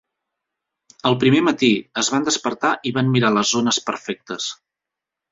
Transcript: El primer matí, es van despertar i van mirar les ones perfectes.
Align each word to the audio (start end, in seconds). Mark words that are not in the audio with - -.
El 1.09 1.17
primer 1.23 1.41
matí, 1.47 1.67
es 2.01 2.09
van 2.13 2.25
despertar 2.29 2.71
i 2.91 2.93
van 2.95 3.11
mirar 3.17 3.31
les 3.35 3.51
ones 3.61 3.79
perfectes. 3.91 4.49